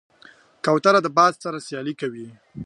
[0.65, 2.27] کوتره د باد سره سیالي کوي.